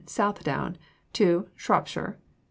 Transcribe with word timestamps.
Southdown. 0.07 0.79
2. 1.13 1.47
Shropshire. 1.55 2.17